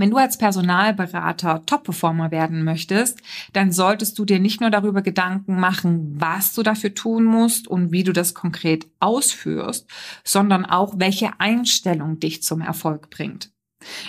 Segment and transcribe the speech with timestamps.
[0.00, 3.20] Wenn du als Personalberater Top-Performer werden möchtest,
[3.52, 7.90] dann solltest du dir nicht nur darüber Gedanken machen, was du dafür tun musst und
[7.90, 9.88] wie du das konkret ausführst,
[10.22, 13.50] sondern auch, welche Einstellung dich zum Erfolg bringt.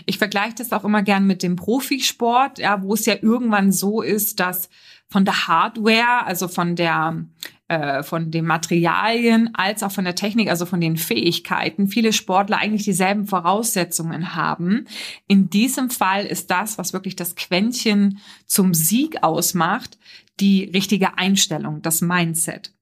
[0.05, 4.03] Ich vergleiche das auch immer gern mit dem Profisport, ja, wo es ja irgendwann so
[4.03, 4.69] ist, dass
[5.07, 7.25] von der Hardware, also von der
[7.69, 12.57] äh, von den Materialien als auch von der Technik, also von den Fähigkeiten, viele Sportler
[12.57, 14.85] eigentlich dieselben Voraussetzungen haben.
[15.27, 19.97] In diesem Fall ist das, was wirklich das Quäntchen zum Sieg ausmacht,
[20.39, 22.73] die richtige Einstellung, das Mindset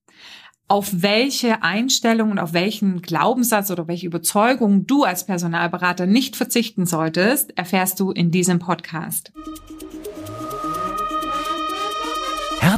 [0.70, 6.86] auf welche Einstellung und auf welchen Glaubenssatz oder welche Überzeugung du als Personalberater nicht verzichten
[6.86, 9.32] solltest, erfährst du in diesem Podcast.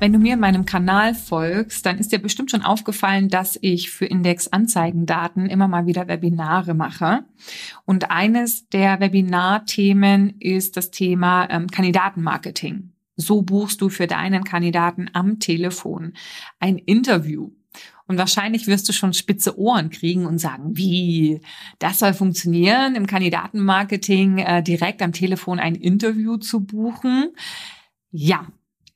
[0.00, 3.90] Wenn du mir in meinem Kanal folgst, dann ist dir bestimmt schon aufgefallen, dass ich
[3.90, 7.24] für Index Anzeigendaten immer mal wieder Webinare mache.
[7.84, 12.92] Und eines der Webinarthemen ist das Thema ähm, Kandidatenmarketing.
[13.16, 16.12] So buchst du für deinen Kandidaten am Telefon
[16.60, 17.50] ein Interview.
[18.06, 21.40] Und wahrscheinlich wirst du schon spitze Ohren kriegen und sagen, wie,
[21.80, 27.32] das soll funktionieren, im Kandidatenmarketing äh, direkt am Telefon ein Interview zu buchen.
[28.12, 28.46] Ja,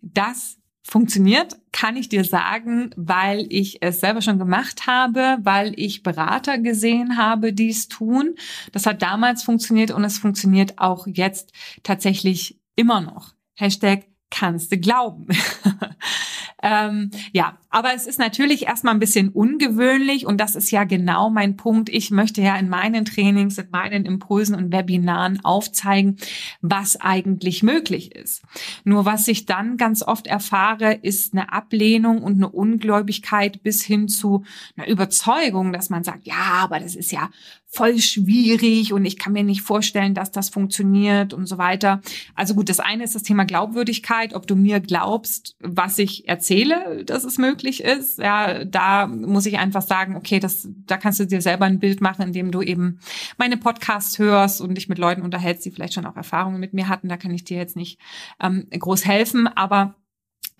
[0.00, 6.02] das funktioniert, kann ich dir sagen, weil ich es selber schon gemacht habe, weil ich
[6.02, 8.34] Berater gesehen habe, die es tun.
[8.72, 11.52] Das hat damals funktioniert und es funktioniert auch jetzt
[11.82, 13.34] tatsächlich immer noch.
[13.54, 15.28] Hashtag kannst du glauben.
[16.62, 21.30] ähm, ja, aber es ist natürlich erstmal ein bisschen ungewöhnlich und das ist ja genau
[21.30, 21.88] mein Punkt.
[21.88, 26.18] Ich möchte ja in meinen Trainings, in meinen Impulsen und Webinaren aufzeigen,
[26.60, 28.42] was eigentlich möglich ist.
[28.84, 34.06] Nur was ich dann ganz oft erfahre, ist eine Ablehnung und eine Ungläubigkeit bis hin
[34.08, 34.44] zu
[34.76, 37.30] einer Überzeugung, dass man sagt, ja, aber das ist ja
[37.72, 42.02] voll schwierig und ich kann mir nicht vorstellen, dass das funktioniert und so weiter.
[42.34, 47.02] Also gut, das eine ist das Thema Glaubwürdigkeit, ob du mir glaubst, was ich erzähle,
[47.06, 48.18] dass es möglich ist.
[48.18, 52.02] Ja, da muss ich einfach sagen, okay, das, da kannst du dir selber ein Bild
[52.02, 53.00] machen, indem du eben
[53.38, 56.88] meine Podcasts hörst und dich mit Leuten unterhältst, die vielleicht schon auch Erfahrungen mit mir
[56.88, 57.08] hatten.
[57.08, 57.98] Da kann ich dir jetzt nicht
[58.38, 59.94] ähm, groß helfen, aber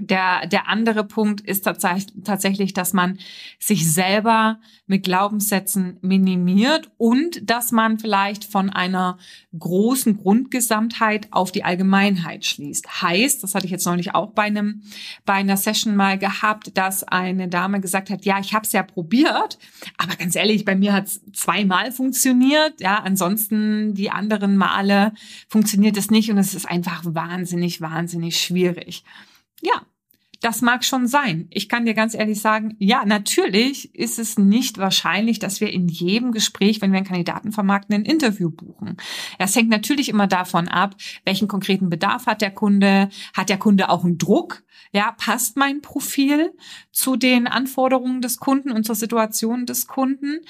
[0.01, 3.19] der, der andere Punkt ist tatsächlich, dass man
[3.59, 9.19] sich selber mit Glaubenssätzen minimiert und dass man vielleicht von einer
[9.59, 13.03] großen Grundgesamtheit auf die Allgemeinheit schließt.
[13.03, 14.83] Heißt, das hatte ich jetzt neulich auch bei einem
[15.25, 18.83] bei einer Session mal gehabt, dass eine Dame gesagt hat, ja, ich habe es ja
[18.83, 19.59] probiert,
[19.99, 22.81] aber ganz ehrlich, bei mir hat es zweimal funktioniert.
[22.81, 25.13] Ja, ansonsten die anderen Male
[25.49, 29.05] funktioniert es nicht und es ist einfach wahnsinnig, wahnsinnig schwierig.
[29.63, 29.87] Ja,
[30.43, 31.47] das mag schon sein.
[31.51, 35.87] Ich kann dir ganz ehrlich sagen, ja, natürlich ist es nicht wahrscheinlich, dass wir in
[35.89, 38.97] jedem Gespräch, wenn wir einen Kandidaten vermarkten, ein Interview buchen.
[39.39, 43.89] Das hängt natürlich immer davon ab, welchen konkreten Bedarf hat der Kunde, hat der Kunde
[43.89, 46.53] auch einen Druck, ja, passt mein Profil
[46.91, 50.41] zu den Anforderungen des Kunden und zur Situation des Kunden.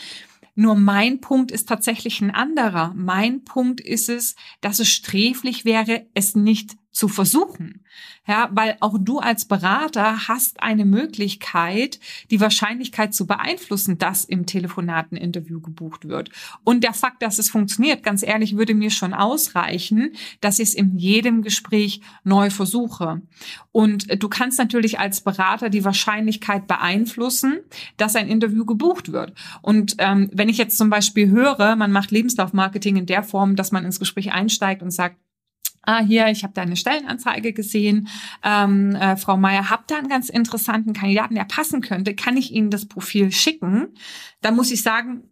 [0.55, 2.93] Nur mein Punkt ist tatsächlich ein anderer.
[2.97, 7.85] Mein Punkt ist es, dass es sträflich wäre, es nicht zu versuchen.
[8.29, 11.99] Ja, weil auch du als Berater hast eine Möglichkeit,
[12.31, 16.31] die Wahrscheinlichkeit zu beeinflussen, dass im Telefonateninterview gebucht wird.
[16.63, 20.75] Und der Fakt, dass es funktioniert, ganz ehrlich, würde mir schon ausreichen, dass ich es
[20.75, 23.23] in jedem Gespräch neu versuche.
[23.73, 27.61] Und du kannst natürlich als Berater die Wahrscheinlichkeit beeinflussen,
[27.97, 29.33] dass ein Interview gebucht wird.
[29.63, 33.73] Und ähm, wenn ich jetzt zum Beispiel höre, man macht Lebenslaufmarketing in der Form, dass
[33.73, 35.17] man ins Gespräch einsteigt und sagt,
[35.83, 38.09] ah, hier, ich habe da eine Stellenanzeige gesehen,
[38.43, 42.53] ähm, äh, Frau Meier, habt da einen ganz interessanten Kandidaten, der passen könnte, kann ich
[42.53, 43.89] Ihnen das Profil schicken?
[44.41, 45.31] Da muss ich sagen,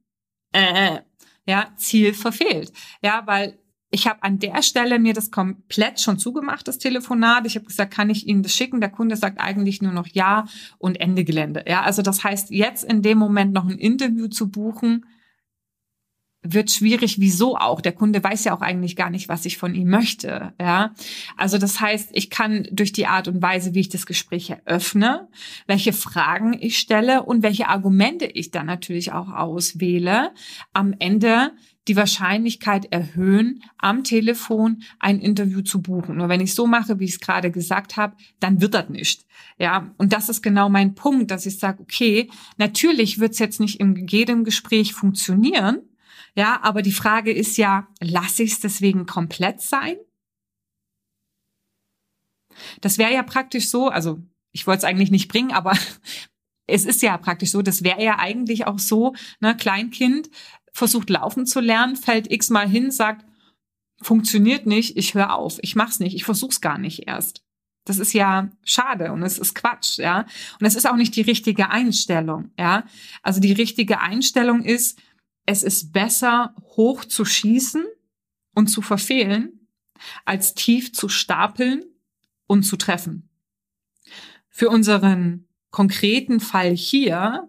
[0.53, 0.99] äh,
[1.47, 2.73] ja, Ziel verfehlt.
[3.03, 3.59] Ja, weil
[3.91, 7.45] ich habe an der Stelle mir das komplett schon zugemacht, das Telefonat.
[7.47, 8.81] Ich habe gesagt, kann ich Ihnen das schicken?
[8.81, 10.45] Der Kunde sagt eigentlich nur noch ja
[10.79, 11.65] und Ende Gelände.
[11.67, 15.07] Ja, also das heißt, jetzt in dem Moment noch ein Interview zu buchen,
[16.43, 17.21] wird schwierig.
[17.21, 17.81] Wieso auch?
[17.81, 20.55] Der Kunde weiß ja auch eigentlich gar nicht, was ich von ihm möchte.
[20.61, 20.95] Ja,
[21.37, 25.29] also das heißt, ich kann durch die Art und Weise, wie ich das Gespräch eröffne,
[25.67, 30.33] welche Fragen ich stelle und welche Argumente ich dann natürlich auch auswähle,
[30.73, 31.53] am Ende
[31.89, 36.19] die Wahrscheinlichkeit erhöhen, am Telefon ein Interview zu buchen.
[36.19, 39.27] Nur wenn ich so mache, wie ich es gerade gesagt habe, dann wird das nicht.
[39.59, 43.61] Ja, und das ist genau mein Punkt, dass ich sage, okay, natürlich wird es jetzt
[43.61, 45.81] nicht in jedem Gespräch funktionieren,
[46.35, 49.97] ja, aber die Frage ist ja, lasse ich es deswegen komplett sein?
[52.81, 54.21] Das wäre ja praktisch so, also
[54.53, 55.77] ich wollte es eigentlich nicht bringen, aber
[56.67, 60.31] es ist ja praktisch so, das wäre ja eigentlich auch so, ne, Kleinkind
[60.73, 63.27] versucht laufen zu lernen, fällt x-mal hin, sagt,
[64.03, 67.45] funktioniert nicht, ich höre auf, ich mach's nicht, ich versuch's gar nicht erst.
[67.85, 70.27] Das ist ja schade und es ist Quatsch, ja.
[70.61, 72.85] Und es ist auch nicht die richtige Einstellung, ja.
[73.23, 75.01] Also die richtige Einstellung ist,
[75.51, 77.85] es ist besser, hoch zu schießen
[78.55, 79.67] und zu verfehlen,
[80.25, 81.85] als tief zu stapeln
[82.47, 83.29] und zu treffen.
[84.49, 87.49] Für unseren konkreten Fall hier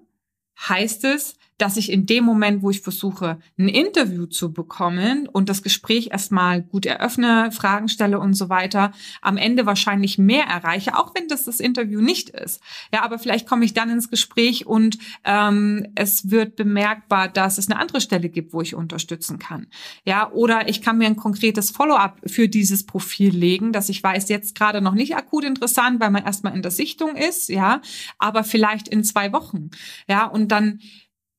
[0.57, 5.47] heißt es, dass ich in dem Moment, wo ich versuche, ein Interview zu bekommen und
[5.47, 8.91] das Gespräch erstmal gut eröffne, Fragen stelle und so weiter,
[9.21, 12.61] am Ende wahrscheinlich mehr erreiche, auch wenn das das Interview nicht ist.
[12.91, 17.69] Ja, aber vielleicht komme ich dann ins Gespräch und ähm, es wird bemerkbar, dass es
[17.69, 19.67] eine andere Stelle gibt, wo ich unterstützen kann.
[20.03, 24.29] Ja, oder ich kann mir ein konkretes Follow-up für dieses Profil legen, dass ich weiß,
[24.29, 27.81] jetzt gerade noch nicht akut interessant, weil man erstmal in der Sichtung ist, ja,
[28.17, 29.69] aber vielleicht in zwei Wochen.
[30.07, 30.79] Ja, und dann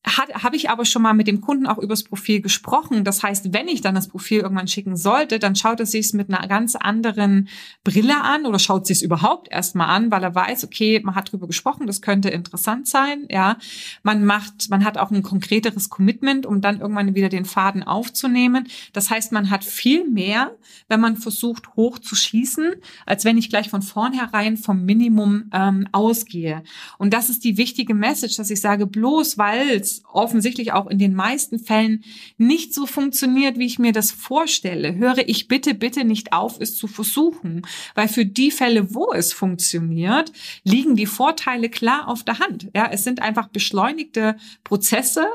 [0.04, 3.04] habe ich aber schon mal mit dem Kunden auch übers Profil gesprochen.
[3.04, 6.12] Das heißt, wenn ich dann das Profil irgendwann schicken sollte, dann schaut er sich es
[6.12, 7.48] mit einer ganz anderen
[7.84, 11.30] Brille an oder schaut sich es überhaupt erstmal an, weil er weiß, okay, man hat
[11.30, 13.26] drüber gesprochen, das könnte interessant sein.
[13.30, 13.58] Ja,
[14.02, 18.66] man macht, man hat auch ein konkreteres Commitment, um dann irgendwann wieder den Faden aufzunehmen.
[18.92, 20.56] Das heißt, man hat viel mehr,
[20.88, 22.72] wenn man versucht, hoch zu schießen,
[23.06, 26.64] als wenn ich gleich von vornherein vom Minimum ähm, ausgehe.
[26.98, 31.14] Und das ist die wichtige Message, dass ich sage, bloß weil offensichtlich auch in den
[31.14, 32.04] meisten Fällen
[32.38, 36.76] nicht so funktioniert, wie ich mir das vorstelle, höre ich bitte, bitte nicht auf, es
[36.76, 37.62] zu versuchen.
[37.94, 40.32] Weil für die Fälle, wo es funktioniert,
[40.64, 42.70] liegen die Vorteile klar auf der Hand.
[42.74, 45.26] Ja, es sind einfach beschleunigte Prozesse.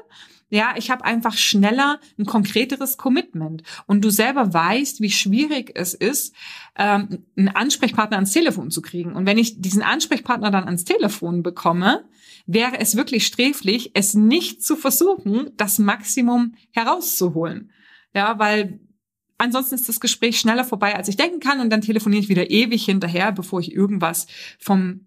[0.50, 3.64] Ja, ich habe einfach schneller ein konkreteres Commitment.
[3.86, 6.34] Und du selber weißt, wie schwierig es ist,
[6.78, 9.14] ähm, einen Ansprechpartner ans Telefon zu kriegen.
[9.14, 12.06] Und wenn ich diesen Ansprechpartner dann ans Telefon bekomme,
[12.48, 17.72] wäre es wirklich sträflich, es nicht zu versuchen, das Maximum herauszuholen.
[18.14, 18.80] Ja, weil
[19.38, 22.50] ansonsten ist das Gespräch schneller vorbei, als ich denken kann und dann telefoniere ich wieder
[22.50, 24.28] ewig hinterher, bevor ich irgendwas
[24.60, 25.07] vom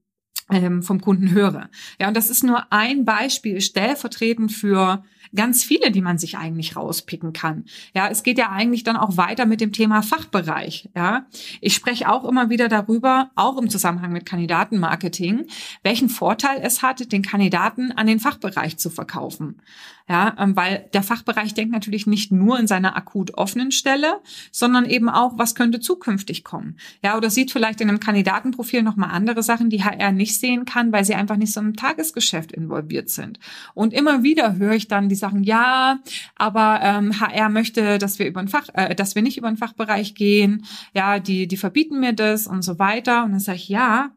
[0.82, 1.68] vom Kunden höre.
[2.00, 5.02] Ja, und das ist nur ein Beispiel stellvertretend für
[5.34, 7.64] ganz viele, die man sich eigentlich rauspicken kann.
[7.94, 10.88] Ja, es geht ja eigentlich dann auch weiter mit dem Thema Fachbereich.
[10.94, 11.26] Ja,
[11.60, 15.46] ich spreche auch immer wieder darüber, auch im Zusammenhang mit Kandidatenmarketing,
[15.82, 19.60] welchen Vorteil es hat, den Kandidaten an den Fachbereich zu verkaufen.
[20.08, 24.20] Ja, ähm, weil der Fachbereich denkt natürlich nicht nur in seiner akut offenen Stelle,
[24.50, 26.78] sondern eben auch, was könnte zukünftig kommen.
[27.00, 30.92] Ja, oder sieht vielleicht in einem Kandidatenprofil nochmal andere Sachen, die HR nicht sehen kann,
[30.92, 33.38] weil sie einfach nicht so im Tagesgeschäft involviert sind.
[33.74, 36.00] Und immer wieder höre ich dann die Sachen, ja,
[36.36, 39.56] aber ähm, HR möchte, dass wir über ein Fach, äh, dass wir nicht über den
[39.56, 40.64] Fachbereich gehen,
[40.94, 43.24] ja, die, die verbieten mir das und so weiter.
[43.24, 44.10] Und dann sage ich, ja,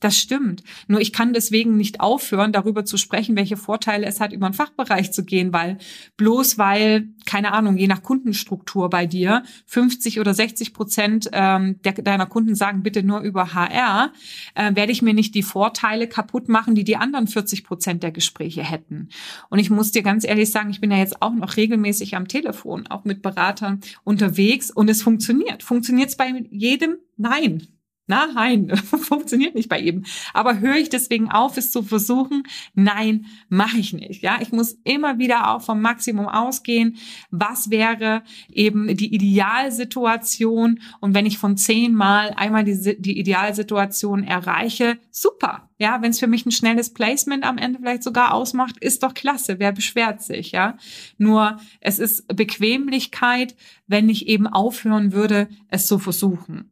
[0.00, 0.62] das stimmt.
[0.86, 4.54] Nur ich kann deswegen nicht aufhören, darüber zu sprechen, welche Vorteile es hat, über einen
[4.54, 5.78] Fachbereich zu gehen, weil
[6.16, 11.92] bloß weil, keine Ahnung, je nach Kundenstruktur bei dir, 50 oder 60 Prozent ähm, der,
[11.94, 14.12] deiner Kunden sagen, bitte nur über HR,
[14.54, 18.12] äh, werde ich mir nicht die Vorteile kaputt machen, die die anderen 40 Prozent der
[18.12, 19.08] Gespräche hätten.
[19.48, 22.28] Und ich muss dir ganz ehrlich sagen, ich bin ja jetzt auch noch regelmäßig am
[22.28, 25.62] Telefon, auch mit Beratern unterwegs und es funktioniert.
[25.62, 26.96] Funktioniert es bei jedem?
[27.16, 27.68] Nein.
[28.06, 30.04] Nein, funktioniert nicht bei ihm.
[30.34, 32.42] Aber höre ich deswegen auf, es zu versuchen?
[32.74, 34.22] Nein, mache ich nicht.
[34.22, 36.96] Ja, ich muss immer wieder auch vom Maximum ausgehen.
[37.30, 40.80] Was wäre eben die Idealsituation?
[41.00, 45.70] Und wenn ich von zehnmal einmal die, die Idealsituation erreiche, super.
[45.78, 49.14] Ja, wenn es für mich ein schnelles Placement am Ende vielleicht sogar ausmacht, ist doch
[49.14, 49.58] klasse.
[49.58, 50.52] Wer beschwert sich?
[50.52, 50.76] Ja,
[51.16, 53.56] nur es ist Bequemlichkeit,
[53.86, 56.70] wenn ich eben aufhören würde, es zu versuchen.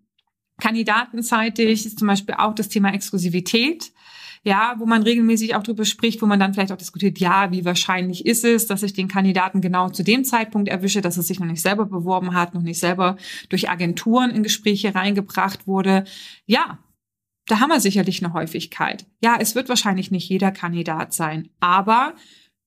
[0.63, 3.91] Kandidatenseitig ist zum Beispiel auch das Thema Exklusivität.
[4.45, 7.65] Ja, wo man regelmäßig auch drüber spricht, wo man dann vielleicht auch diskutiert, ja, wie
[7.65, 11.39] wahrscheinlich ist es, dass ich den Kandidaten genau zu dem Zeitpunkt erwische, dass er sich
[11.39, 13.17] noch nicht selber beworben hat, noch nicht selber
[13.51, 16.03] durch Agenturen in Gespräche reingebracht wurde.
[16.47, 16.79] Ja,
[17.47, 19.07] da haben wir sicherlich eine Häufigkeit.
[19.23, 22.15] Ja, es wird wahrscheinlich nicht jeder Kandidat sein, aber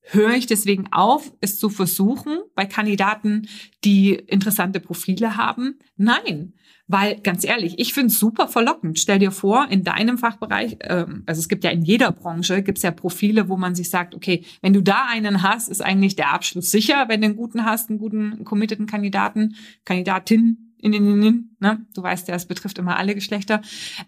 [0.06, 3.48] höre ich deswegen auf, es zu versuchen, bei Kandidaten,
[3.84, 5.80] die interessante Profile haben?
[5.98, 6.54] Nein.
[6.88, 9.00] Weil ganz ehrlich, ich finde es super verlockend.
[9.00, 12.78] Stell dir vor, in deinem Fachbereich, ähm, also es gibt ja in jeder Branche, gibt
[12.78, 16.16] es ja Profile, wo man sich sagt, okay, wenn du da einen hast, ist eigentlich
[16.16, 21.24] der Abschluss sicher, wenn du einen guten hast, einen guten committeden Kandidaten, Kandidatin, in, in,
[21.24, 21.86] in, ne?
[21.96, 23.62] Du weißt ja, es betrifft immer alle Geschlechter.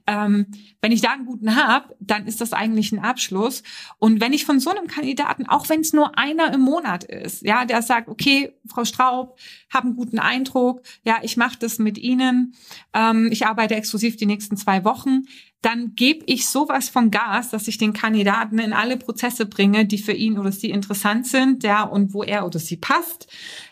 [0.05, 0.45] Ähm,
[0.79, 3.63] wenn ich da einen guten habe, dann ist das eigentlich ein Abschluss.
[3.97, 7.41] Und wenn ich von so einem Kandidaten, auch wenn es nur einer im Monat ist,
[7.41, 9.39] ja, der sagt, okay, Frau Straub,
[9.73, 12.53] habe einen guten Eindruck, ja, ich mache das mit Ihnen,
[12.93, 15.23] ähm, ich arbeite exklusiv die nächsten zwei Wochen,
[15.67, 19.97] dann gebe ich sowas von Gas, dass ich den Kandidaten in alle Prozesse bringe, die
[19.97, 23.27] für ihn oder sie interessant sind, ja, und wo er oder sie passt.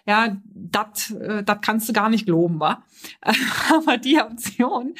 [0.06, 2.84] Ja, das äh, das kannst du gar nicht geloben, wa?
[3.74, 4.94] Aber die Option,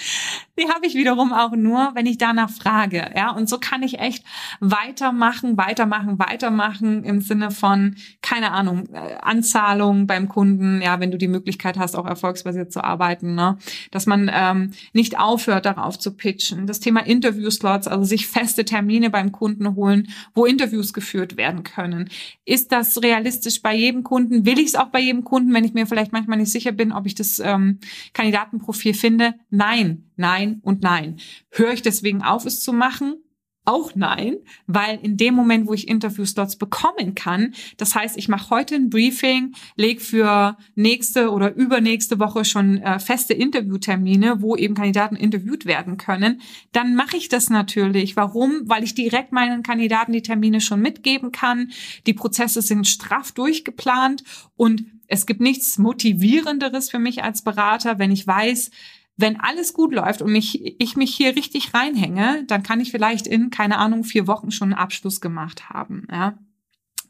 [0.58, 4.00] die habe ich wiederum auch nur, wenn ich danach frage, ja, und so kann ich
[4.00, 4.24] echt
[4.60, 11.18] weitermachen, weitermachen, weitermachen im Sinne von keine Ahnung, äh, Anzahlung beim Kunden, ja, wenn du
[11.18, 13.58] die Möglichkeit hast, auch erfolgsbasiert zu arbeiten, ne,
[13.92, 16.68] dass man ähm, nicht aufhört, darauf zu pitchen.
[16.68, 22.10] Das Thema Interviewslots, also sich feste Termine beim Kunden holen, wo Interviews geführt werden können.
[22.46, 24.46] Ist das realistisch bei jedem Kunden?
[24.46, 26.92] Will ich es auch bei jedem Kunden, wenn ich mir vielleicht manchmal nicht sicher bin,
[26.92, 27.80] ob ich das ähm,
[28.14, 29.36] Kandidatenprofil finde?
[29.50, 31.17] Nein, nein und nein.
[31.51, 33.25] Höre ich deswegen auf, es zu machen?
[33.67, 38.51] Auch nein, weil in dem Moment, wo ich Interviewslots bekommen kann, das heißt, ich mache
[38.51, 44.75] heute ein Briefing, lege für nächste oder übernächste Woche schon äh, feste Interviewtermine, wo eben
[44.75, 46.41] Kandidaten interviewt werden können,
[46.74, 48.15] dann mache ich das natürlich.
[48.15, 48.62] Warum?
[48.65, 51.72] Weil ich direkt meinen Kandidaten die Termine schon mitgeben kann.
[52.05, 54.24] Die Prozesse sind straff durchgeplant
[54.55, 58.69] und es gibt nichts motivierenderes für mich als Berater, wenn ich weiß,
[59.17, 63.27] wenn alles gut läuft und mich, ich mich hier richtig reinhänge, dann kann ich vielleicht
[63.27, 66.07] in, keine Ahnung, vier Wochen schon einen Abschluss gemacht haben.
[66.12, 66.38] Ja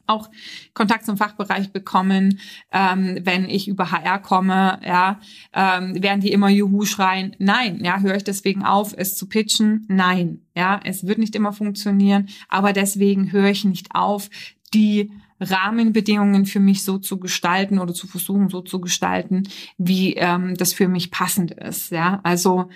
[0.06, 0.30] auch
[0.74, 2.38] Kontakt zum Fachbereich bekommen,
[2.72, 5.20] ähm, wenn ich über HR komme, ja,
[5.52, 7.34] ähm, werden die immer Juhu schreien.
[7.38, 9.84] Nein, ja, höre ich deswegen auf, es zu pitchen?
[9.88, 14.30] Nein, ja, es wird nicht immer funktionieren, aber deswegen höre ich nicht auf,
[14.74, 15.10] die
[15.40, 20.72] Rahmenbedingungen für mich so zu gestalten oder zu versuchen so zu gestalten, wie ähm, das
[20.72, 21.90] für mich passend ist.
[21.90, 22.70] Ja, also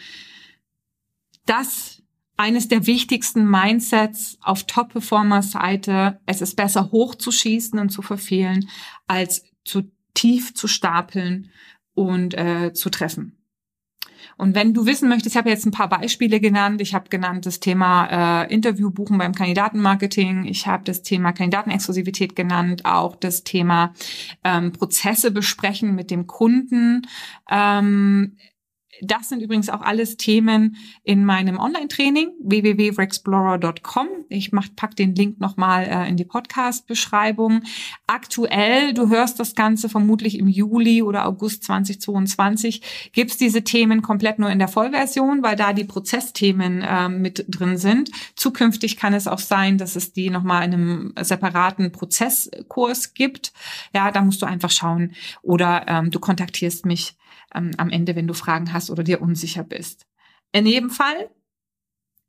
[1.47, 2.02] das
[2.37, 6.21] eines der wichtigsten Mindsets auf Top-Performer-Seite.
[6.25, 8.67] Es ist besser hochzuschießen und zu verfehlen,
[9.07, 9.83] als zu
[10.14, 11.50] tief zu stapeln
[11.93, 13.39] und äh, zu treffen.
[14.37, 16.81] Und wenn du wissen möchtest, ich habe jetzt ein paar Beispiele genannt.
[16.81, 20.45] Ich habe genannt das Thema äh, Interview buchen beim Kandidatenmarketing.
[20.45, 23.93] Ich habe das Thema Kandidatenexklusivität genannt, auch das Thema
[24.45, 27.03] ähm, Prozesse besprechen mit dem Kunden.
[27.50, 28.37] Ähm,
[29.02, 34.09] das sind übrigens auch alles Themen in meinem Online-Training www.rexplorer.com.
[34.28, 37.62] Ich mach, pack den Link nochmal äh, in die Podcast-Beschreibung.
[38.06, 44.38] Aktuell, du hörst das Ganze vermutlich im Juli oder August 2022, gibt's diese Themen komplett
[44.38, 48.11] nur in der Vollversion, weil da die Prozessthemen äh, mit drin sind.
[48.35, 53.52] Zukünftig kann es auch sein, dass es die nochmal in einem separaten Prozesskurs gibt.
[53.94, 55.12] Ja, da musst du einfach schauen.
[55.42, 57.16] Oder ähm, du kontaktierst mich
[57.54, 60.07] ähm, am Ende, wenn du Fragen hast oder dir unsicher bist.
[60.52, 61.30] In jedem Fall,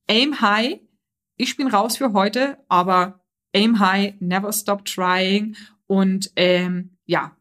[0.08, 0.80] aim high.
[1.38, 3.22] Ich bin raus für heute, aber
[3.54, 5.56] aim high, never stop trying
[5.88, 7.36] und ähm, ja,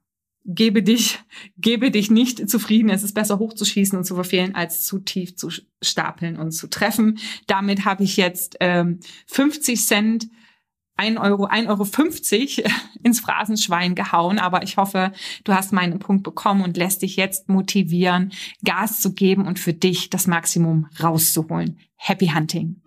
[0.45, 1.19] gebe dich,
[1.59, 2.91] gebe dich nicht zufrieden.
[2.91, 5.51] Es ist besser hochzuschießen und zu verfehlen, als zu tief zu
[5.83, 7.19] stapeln und zu treffen.
[7.47, 10.29] Damit habe ich jetzt ähm, 50 Cent
[11.01, 12.71] 1 Euro, 1,50 Euro
[13.03, 14.39] ins Phrasenschwein gehauen.
[14.39, 15.13] Aber ich hoffe,
[15.45, 18.33] du hast meinen Punkt bekommen und lässt dich jetzt motivieren,
[18.65, 21.79] Gas zu geben und für dich das Maximum rauszuholen.
[21.97, 22.83] Happy Hunting!